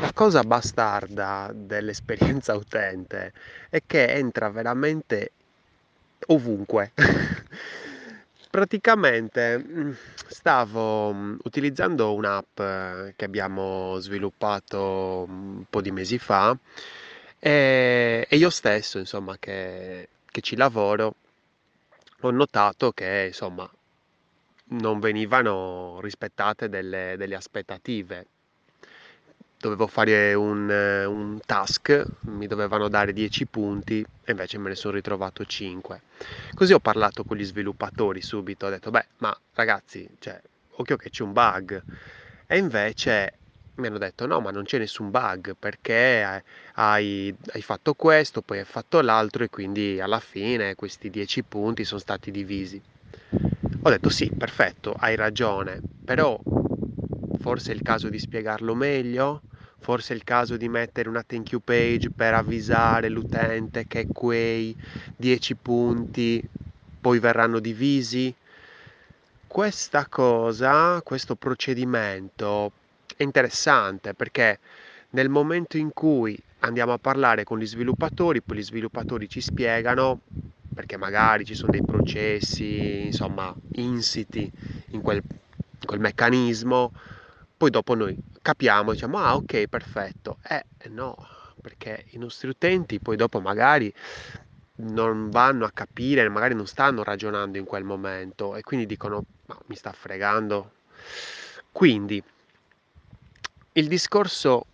La 0.00 0.12
cosa 0.12 0.42
bastarda 0.42 1.50
dell'esperienza 1.54 2.54
utente 2.56 3.32
è 3.68 3.82
che 3.86 4.06
entra 4.12 4.48
veramente 4.50 5.32
ovunque. 6.28 6.92
Praticamente 8.50 9.58
mm, 9.58 9.92
stavo 10.26 11.12
mm, 11.12 11.36
utilizzando 11.44 12.14
un'app 12.14 12.58
eh, 12.58 13.14
che 13.16 13.24
abbiamo 13.24 13.98
sviluppato 13.98 15.24
un 15.28 15.64
po' 15.68 15.80
di 15.80 15.90
mesi 15.90 16.18
fa 16.18 16.56
e 17.44 18.26
io 18.30 18.50
stesso, 18.50 18.98
insomma, 18.98 19.36
che, 19.38 20.08
che 20.30 20.40
ci 20.42 20.54
lavoro, 20.54 21.14
ho 22.20 22.30
notato 22.30 22.92
che, 22.92 23.24
insomma, 23.28 23.68
non 24.66 25.00
venivano 25.00 25.98
rispettate 26.00 26.68
delle, 26.68 27.16
delle 27.16 27.34
aspettative 27.34 28.26
dovevo 29.62 29.86
fare 29.86 30.34
un, 30.34 30.68
eh, 30.68 31.04
un, 31.04 31.38
task, 31.46 32.04
mi 32.22 32.48
dovevano 32.48 32.88
dare 32.88 33.12
10 33.12 33.46
punti 33.46 34.00
e 34.24 34.30
invece 34.32 34.58
me 34.58 34.70
ne 34.70 34.74
sono 34.74 34.94
ritrovato 34.94 35.44
5. 35.44 36.02
Così 36.52 36.72
ho 36.72 36.80
parlato 36.80 37.22
con 37.22 37.36
gli 37.36 37.44
sviluppatori 37.44 38.20
subito, 38.20 38.66
ho 38.66 38.70
detto, 38.70 38.90
beh, 38.90 39.06
ma 39.18 39.36
ragazzi, 39.54 40.08
cioè, 40.18 40.40
occhio 40.76 40.96
che 40.96 41.10
c'è 41.10 41.22
un 41.22 41.32
bug. 41.32 41.80
E 42.48 42.58
invece 42.58 43.38
mi 43.76 43.86
hanno 43.86 43.98
detto, 43.98 44.26
no, 44.26 44.40
ma 44.40 44.50
non 44.50 44.64
c'è 44.64 44.78
nessun 44.78 45.10
bug 45.10 45.54
perché 45.56 46.42
hai, 46.74 47.34
hai 47.52 47.62
fatto 47.62 47.94
questo, 47.94 48.42
poi 48.42 48.58
hai 48.58 48.64
fatto 48.64 49.00
l'altro 49.00 49.44
e 49.44 49.48
quindi 49.48 50.00
alla 50.00 50.20
fine 50.20 50.74
questi 50.74 51.08
10 51.08 51.44
punti 51.44 51.84
sono 51.84 52.00
stati 52.00 52.32
divisi. 52.32 52.82
Ho 53.84 53.90
detto 53.90 54.10
sì, 54.10 54.28
perfetto, 54.36 54.92
hai 54.98 55.14
ragione, 55.14 55.80
però 56.04 56.36
forse 57.38 57.72
è 57.72 57.74
il 57.74 57.82
caso 57.82 58.08
di 58.08 58.18
spiegarlo 58.18 58.74
meglio 58.74 59.42
forse 59.82 60.12
è 60.12 60.16
il 60.16 60.22
caso 60.22 60.56
di 60.56 60.68
mettere 60.68 61.08
una 61.08 61.24
thank 61.24 61.50
you 61.50 61.60
page 61.62 62.08
per 62.10 62.34
avvisare 62.34 63.08
l'utente 63.08 63.86
che 63.88 64.06
quei 64.12 64.74
10 65.16 65.56
punti 65.56 66.48
poi 67.00 67.18
verranno 67.18 67.58
divisi. 67.58 68.32
Questa 69.46 70.06
cosa, 70.06 71.02
questo 71.02 71.34
procedimento 71.34 72.70
è 73.16 73.24
interessante 73.24 74.14
perché 74.14 74.60
nel 75.10 75.28
momento 75.28 75.76
in 75.76 75.92
cui 75.92 76.38
andiamo 76.60 76.92
a 76.92 76.98
parlare 76.98 77.42
con 77.42 77.58
gli 77.58 77.66
sviluppatori, 77.66 78.40
poi 78.40 78.58
gli 78.58 78.62
sviluppatori 78.62 79.28
ci 79.28 79.40
spiegano 79.40 80.20
perché 80.72 80.96
magari 80.96 81.44
ci 81.44 81.54
sono 81.54 81.72
dei 81.72 81.84
processi, 81.84 83.06
insomma, 83.06 83.54
insiti 83.72 84.50
in 84.90 85.02
quel, 85.02 85.20
in 85.26 85.86
quel 85.86 86.00
meccanismo, 86.00 86.92
poi 87.62 87.70
dopo 87.70 87.94
noi 87.94 88.18
capiamo, 88.42 88.90
diciamo, 88.90 89.18
ah 89.18 89.36
ok, 89.36 89.68
perfetto. 89.68 90.38
Eh 90.42 90.64
no, 90.88 91.16
perché 91.60 92.06
i 92.08 92.18
nostri 92.18 92.48
utenti 92.48 92.98
poi 92.98 93.14
dopo 93.14 93.40
magari 93.40 93.94
non 94.78 95.30
vanno 95.30 95.64
a 95.64 95.70
capire, 95.70 96.28
magari 96.28 96.56
non 96.56 96.66
stanno 96.66 97.04
ragionando 97.04 97.58
in 97.58 97.64
quel 97.64 97.84
momento 97.84 98.56
e 98.56 98.62
quindi 98.62 98.84
dicono, 98.84 99.22
ma 99.46 99.56
mi 99.66 99.76
sta 99.76 99.92
fregando. 99.92 100.72
Quindi 101.70 102.20
il 103.74 103.86
discorso 103.86 104.66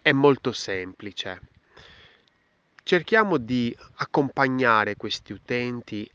è 0.00 0.12
molto 0.12 0.52
semplice. 0.52 1.42
Cerchiamo 2.82 3.36
di 3.36 3.76
accompagnare 3.96 4.96
questi 4.96 5.34
utenti 5.34 6.10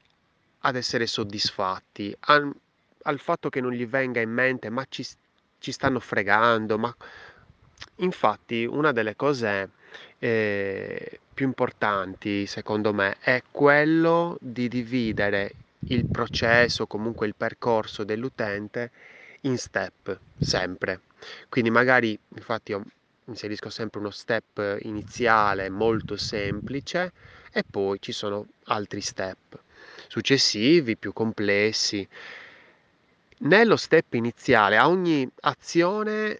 ad 0.61 0.75
essere 0.75 1.05
soddisfatti, 1.05 2.11
al, 2.21 2.51
al 3.03 3.19
fatto 3.19 3.49
che 3.49 3.61
non 3.61 3.71
gli 3.71 3.85
venga 3.85 4.19
in 4.19 4.31
mente, 4.31 4.71
ma 4.71 4.83
ci, 4.89 5.05
ci 5.59 5.71
stanno 5.71 5.99
fregando, 5.99 6.77
ma 6.77 6.95
infatti 7.97 8.65
una 8.65 8.91
delle 8.91 9.15
cose 9.15 9.69
eh, 10.19 11.19
più 11.33 11.45
importanti 11.45 12.45
secondo 12.45 12.93
me 12.93 13.17
è 13.19 13.43
quello 13.51 14.37
di 14.39 14.67
dividere 14.67 15.55
il 15.89 16.05
processo, 16.09 16.87
comunque 16.87 17.27
il 17.27 17.35
percorso 17.35 18.03
dell'utente 18.03 18.91
in 19.41 19.57
step, 19.57 20.19
sempre. 20.37 21.01
Quindi 21.49 21.69
magari, 21.69 22.17
infatti 22.35 22.71
io 22.71 22.83
inserisco 23.25 23.69
sempre 23.69 23.99
uno 23.99 24.09
step 24.09 24.79
iniziale 24.81 25.69
molto 25.69 26.17
semplice 26.17 27.11
e 27.51 27.63
poi 27.69 27.99
ci 28.01 28.11
sono 28.11 28.47
altri 28.65 29.01
step 29.01 29.61
successivi, 30.07 30.97
più 30.97 31.13
complessi. 31.13 32.07
Nello 33.39 33.75
step 33.75 34.15
iniziale 34.15 34.77
a 34.77 34.89
ogni 34.89 35.29
azione 35.41 36.39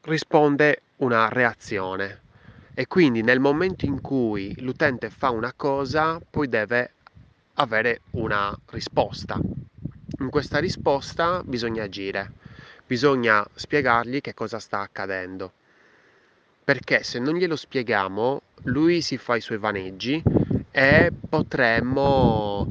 risponde 0.00 0.80
una 0.96 1.28
reazione 1.28 2.22
e 2.72 2.86
quindi 2.86 3.20
nel 3.20 3.40
momento 3.40 3.84
in 3.84 4.00
cui 4.00 4.54
l'utente 4.62 5.10
fa 5.10 5.28
una 5.28 5.52
cosa 5.54 6.18
poi 6.18 6.48
deve 6.48 6.92
avere 7.56 8.00
una 8.12 8.58
risposta. 8.70 9.38
In 10.20 10.30
questa 10.30 10.60
risposta 10.60 11.42
bisogna 11.44 11.82
agire, 11.82 12.32
bisogna 12.86 13.46
spiegargli 13.52 14.22
che 14.22 14.32
cosa 14.32 14.58
sta 14.58 14.80
accadendo. 14.80 15.52
Perché 16.64 17.02
se 17.02 17.18
non 17.18 17.34
glielo 17.34 17.56
spieghiamo, 17.56 18.40
lui 18.62 19.02
si 19.02 19.18
fa 19.18 19.36
i 19.36 19.42
suoi 19.42 19.58
vaneggi 19.58 20.22
e 20.70 21.12
potremmo 21.28 22.66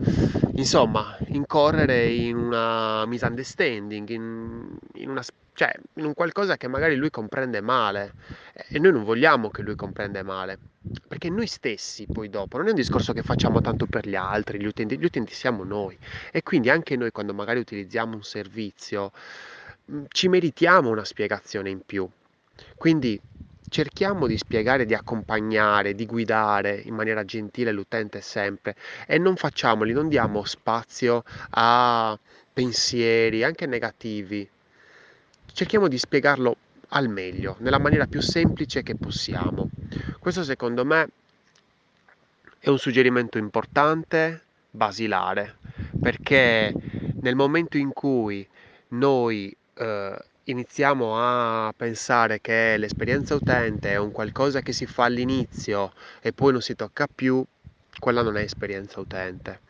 insomma 0.55 1.17
incorrere 1.27 2.09
in 2.09 2.37
una 2.37 3.05
misunderstanding, 3.05 4.09
in, 4.09 4.77
in, 4.95 5.09
una, 5.09 5.23
cioè, 5.53 5.73
in 5.93 6.05
un 6.05 6.13
qualcosa 6.13 6.57
che 6.57 6.67
magari 6.67 6.95
lui 6.95 7.09
comprende 7.09 7.61
male 7.61 8.13
e 8.67 8.79
noi 8.79 8.91
non 8.91 9.03
vogliamo 9.03 9.49
che 9.49 9.61
lui 9.61 9.75
comprenda 9.75 10.21
male, 10.23 10.59
perché 11.07 11.29
noi 11.29 11.47
stessi 11.47 12.05
poi 12.11 12.29
dopo, 12.29 12.57
non 12.57 12.67
è 12.67 12.69
un 12.69 12.75
discorso 12.75 13.13
che 13.13 13.23
facciamo 13.23 13.61
tanto 13.61 13.85
per 13.85 14.07
gli 14.07 14.15
altri, 14.15 14.59
gli 14.59 14.65
utenti, 14.65 14.97
gli 14.97 15.05
utenti 15.05 15.33
siamo 15.33 15.63
noi 15.63 15.97
e 16.31 16.43
quindi 16.43 16.69
anche 16.69 16.95
noi 16.95 17.11
quando 17.11 17.33
magari 17.33 17.59
utilizziamo 17.59 18.15
un 18.15 18.23
servizio 18.23 19.11
ci 20.09 20.27
meritiamo 20.27 20.89
una 20.89 21.03
spiegazione 21.03 21.69
in 21.69 21.81
più. 21.85 22.07
Quindi 22.77 23.19
cerchiamo 23.73 24.27
di 24.27 24.37
spiegare, 24.37 24.85
di 24.85 24.93
accompagnare, 24.93 25.95
di 25.95 26.05
guidare 26.05 26.79
in 26.85 26.93
maniera 26.93 27.25
gentile 27.25 27.71
l'utente 27.71 28.21
sempre 28.21 28.75
e 29.07 29.17
non 29.17 29.35
facciamoli, 29.35 29.93
non 29.93 30.09
diamo 30.09 30.43
spazio 30.43 31.23
a 31.49 32.17
pensieri 32.53 33.43
anche 33.43 33.65
negativi. 33.65 34.47
Cerchiamo 35.51 35.87
di 35.87 35.97
spiegarlo 35.97 36.55
al 36.89 37.09
meglio, 37.09 37.55
nella 37.61 37.79
maniera 37.79 38.05
più 38.05 38.21
semplice 38.21 38.83
che 38.83 38.93
possiamo. 38.93 39.67
Questo 40.19 40.43
secondo 40.43 40.85
me 40.85 41.09
è 42.59 42.69
un 42.69 42.77
suggerimento 42.77 43.39
importante, 43.39 44.41
basilare, 44.69 45.55
perché 45.99 46.71
nel 47.21 47.35
momento 47.35 47.77
in 47.77 47.91
cui 47.91 48.47
noi 48.89 49.55
eh, 49.73 50.25
iniziamo 50.45 51.15
a 51.17 51.73
pensare 51.75 52.41
che 52.41 52.75
l'esperienza 52.77 53.35
utente 53.35 53.91
è 53.91 53.97
un 53.97 54.11
qualcosa 54.11 54.61
che 54.61 54.73
si 54.73 54.85
fa 54.85 55.05
all'inizio 55.05 55.93
e 56.21 56.33
poi 56.33 56.51
non 56.51 56.61
si 56.61 56.75
tocca 56.75 57.07
più, 57.13 57.43
quella 57.99 58.21
non 58.21 58.35
è 58.37 58.41
esperienza 58.41 58.99
utente. 58.99 59.61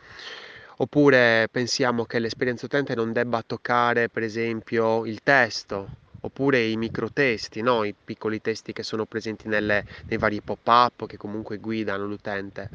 Oppure 0.78 1.48
pensiamo 1.52 2.06
che 2.06 2.18
l'esperienza 2.18 2.66
utente 2.66 2.96
non 2.96 3.14
debba 3.14 3.44
toccare, 3.46 4.10
per 4.10 4.24
esempio, 4.24 5.06
il 5.06 5.22
testo, 5.22 5.88
oppure 6.22 6.64
i 6.64 6.76
microtesti, 6.78 7.62
no? 7.62 7.84
i 7.84 7.94
piccoli 7.94 8.42
testi 8.42 8.74
che 8.74 8.82
sono 8.82 9.06
presenti 9.06 9.48
nelle, 9.48 9.86
nei 10.08 10.18
vari 10.18 10.42
pop-up 10.42 11.06
che 11.06 11.18
comunque 11.18 11.58
guidano 11.58 12.08
l'utente. 12.08 12.70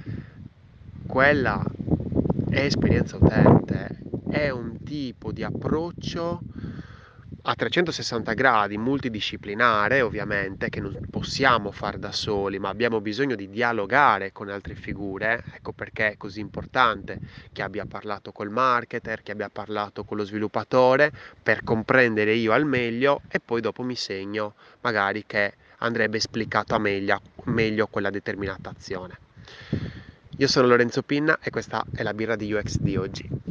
Quella 1.06 1.60
è 2.50 2.60
esperienza 2.60 3.16
utente, 3.16 3.98
è 4.30 4.50
un 4.50 4.82
tipo 4.84 5.32
di 5.32 5.42
approccio 5.42 6.41
a 7.48 7.54
360 7.54 8.34
gradi, 8.34 8.76
multidisciplinare 8.76 10.03
ovviamente, 10.03 10.68
che 10.68 10.80
non 10.80 10.95
possiamo 11.09 11.71
fare 11.71 11.98
da 11.98 12.12
soli, 12.12 12.59
ma 12.59 12.68
abbiamo 12.68 13.00
bisogno 13.00 13.34
di 13.34 13.48
dialogare 13.48 14.33
con 14.33 14.50
altre 14.50 14.74
figure, 14.74 15.42
ecco 15.54 15.72
perché 15.72 16.12
è 16.12 16.16
così 16.18 16.41
importante 16.41 17.21
che 17.50 17.62
abbia 17.62 17.86
parlato 17.86 18.33
col 18.33 18.50
marketer, 18.50 19.22
che 19.22 19.33
abbia 19.33 19.48
parlato 19.48 20.04
con 20.04 20.18
lo 20.18 20.24
sviluppatore, 20.24 21.10
per 21.42 21.65
comprendere 21.65 22.34
io 22.34 22.53
al 22.53 22.66
meglio 22.66 23.22
e 23.30 23.41
poi 23.41 23.62
dopo 23.62 23.83
mi 23.83 23.97
segno 23.97 24.53
magari 24.83 25.24
che 25.27 25.54
andrebbe 25.78 26.18
esplicato 26.18 26.74
a 26.74 26.78
meglio, 26.78 27.22
meglio 27.44 27.86
quella 27.86 28.10
determinata 28.10 28.68
azione. 28.68 29.18
Io 30.36 30.47
sono 30.48 30.66
Lorenzo 30.66 31.01
Pinna 31.01 31.39
e 31.41 31.48
questa 31.48 31.83
è 31.94 32.03
la 32.03 32.12
birra 32.12 32.36
di 32.36 32.53
UX 32.53 32.77
di 32.77 32.97
oggi. 32.98 33.47